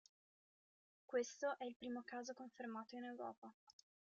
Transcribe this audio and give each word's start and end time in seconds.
Questo 1.05 1.59
è 1.59 1.65
il 1.65 1.75
primo 1.75 2.01
caso 2.03 2.33
confermato 2.33 2.95
in 2.95 3.03
Europa. 3.03 3.53